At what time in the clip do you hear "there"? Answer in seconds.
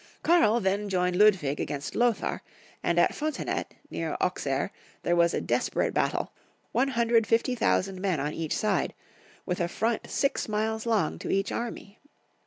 5.03-5.15